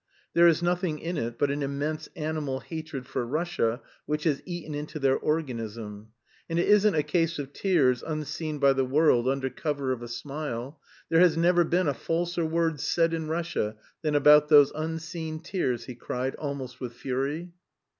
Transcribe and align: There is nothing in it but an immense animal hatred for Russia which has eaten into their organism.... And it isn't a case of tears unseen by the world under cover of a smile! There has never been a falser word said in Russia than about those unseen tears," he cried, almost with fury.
There 0.33 0.47
is 0.47 0.63
nothing 0.63 0.97
in 0.97 1.15
it 1.15 1.37
but 1.37 1.51
an 1.51 1.61
immense 1.61 2.09
animal 2.15 2.61
hatred 2.61 3.05
for 3.05 3.23
Russia 3.23 3.81
which 4.07 4.23
has 4.23 4.41
eaten 4.47 4.73
into 4.73 4.97
their 4.97 5.15
organism.... 5.15 6.07
And 6.49 6.57
it 6.57 6.67
isn't 6.67 6.95
a 6.95 7.03
case 7.03 7.37
of 7.37 7.53
tears 7.53 8.01
unseen 8.01 8.57
by 8.57 8.73
the 8.73 8.83
world 8.83 9.27
under 9.29 9.51
cover 9.51 9.91
of 9.91 10.01
a 10.01 10.07
smile! 10.07 10.79
There 11.09 11.19
has 11.19 11.37
never 11.37 11.63
been 11.63 11.87
a 11.87 11.93
falser 11.93 12.43
word 12.43 12.79
said 12.79 13.13
in 13.13 13.27
Russia 13.27 13.75
than 14.01 14.15
about 14.15 14.49
those 14.49 14.71
unseen 14.71 15.39
tears," 15.39 15.85
he 15.85 15.93
cried, 15.93 16.33
almost 16.33 16.79
with 16.81 16.93
fury. 16.93 17.51